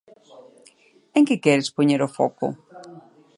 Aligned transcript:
En 1.17 1.23
que 1.27 1.41
queres 1.43 1.73
poñer 1.75 2.01
o 2.07 2.13
foco? 2.17 2.47